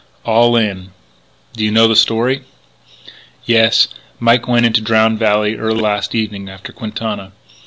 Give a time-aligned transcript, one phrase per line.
[0.25, 0.89] "All in."
[1.55, 2.41] "Do you know the story?"
[3.45, 3.87] "Yes.
[4.19, 7.33] Mike went into Drowned Valley early last evening after Quintana.